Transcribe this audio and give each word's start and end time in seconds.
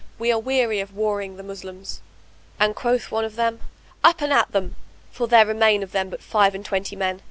We 0.17 0.31
are 0.31 0.39
weary 0.39 0.79
of 0.79 0.95
warring 0.95 1.35
the 1.37 1.43
Moslems." 1.43 2.01
And 2.59 2.75
quoth 2.75 3.11
one 3.11 3.23
of 3.23 3.35
them, 3.35 3.59
"Up 4.03 4.19
and 4.23 4.33
at 4.33 4.51
them, 4.51 4.75
for 5.11 5.27
there 5.27 5.45
remain 5.45 5.83
of 5.83 5.91
them 5.91 6.09
but 6.09 6.23
five 6.23 6.55
and 6.55 6.65
twenty 6.65 6.95
men! 6.95 7.19